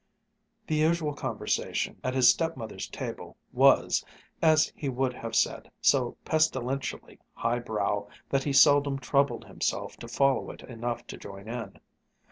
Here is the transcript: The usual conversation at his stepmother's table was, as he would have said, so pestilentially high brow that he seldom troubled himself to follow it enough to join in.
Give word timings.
The 0.65 0.77
usual 0.77 1.13
conversation 1.13 1.99
at 2.03 2.15
his 2.15 2.27
stepmother's 2.27 2.87
table 2.89 3.37
was, 3.53 4.03
as 4.41 4.73
he 4.75 4.89
would 4.89 5.13
have 5.13 5.35
said, 5.35 5.69
so 5.79 6.17
pestilentially 6.25 7.19
high 7.35 7.59
brow 7.59 8.07
that 8.29 8.43
he 8.43 8.51
seldom 8.51 8.97
troubled 8.97 9.45
himself 9.45 9.97
to 9.97 10.07
follow 10.07 10.49
it 10.49 10.63
enough 10.63 11.05
to 11.05 11.17
join 11.17 11.47
in. 11.47 11.79